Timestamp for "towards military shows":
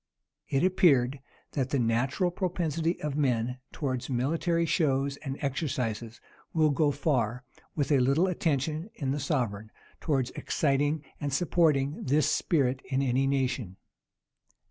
3.71-5.17